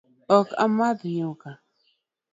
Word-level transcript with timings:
Ok 0.37 0.47
amadh 0.63 1.01
nyuka 1.15 1.49